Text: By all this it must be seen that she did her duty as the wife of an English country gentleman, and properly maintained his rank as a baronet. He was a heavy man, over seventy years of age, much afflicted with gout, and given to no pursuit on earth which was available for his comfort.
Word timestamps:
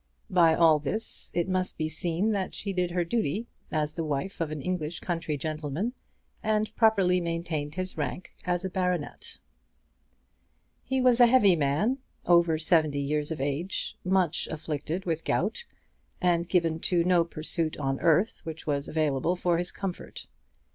By 0.31 0.55
all 0.55 0.79
this 0.79 1.31
it 1.35 1.47
must 1.47 1.77
be 1.77 1.87
seen 1.87 2.31
that 2.31 2.55
she 2.55 2.73
did 2.73 2.89
her 2.89 3.03
duty 3.03 3.45
as 3.71 3.93
the 3.93 4.03
wife 4.03 4.41
of 4.41 4.49
an 4.49 4.59
English 4.59 4.99
country 4.99 5.37
gentleman, 5.37 5.93
and 6.41 6.75
properly 6.75 7.21
maintained 7.21 7.75
his 7.75 7.97
rank 7.99 8.31
as 8.43 8.65
a 8.65 8.69
baronet. 8.71 9.37
He 10.83 10.99
was 11.01 11.19
a 11.19 11.27
heavy 11.27 11.55
man, 11.55 11.99
over 12.25 12.57
seventy 12.57 12.97
years 12.99 13.31
of 13.31 13.39
age, 13.39 13.95
much 14.03 14.47
afflicted 14.47 15.05
with 15.05 15.23
gout, 15.23 15.65
and 16.19 16.49
given 16.49 16.79
to 16.79 17.03
no 17.03 17.23
pursuit 17.23 17.77
on 17.77 17.99
earth 17.99 18.41
which 18.43 18.65
was 18.65 18.87
available 18.87 19.35
for 19.35 19.59
his 19.59 19.71
comfort. 19.71 20.25